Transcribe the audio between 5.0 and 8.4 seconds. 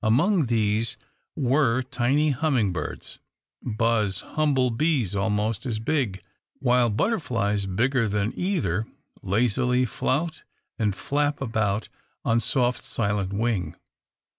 almost as big, while butterflies bigger than